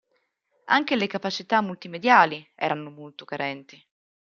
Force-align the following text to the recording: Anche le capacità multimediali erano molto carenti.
Anche 0.65 0.95
le 0.95 1.05
capacità 1.05 1.61
multimediali 1.61 2.53
erano 2.55 2.89
molto 2.89 3.23
carenti. 3.23 3.79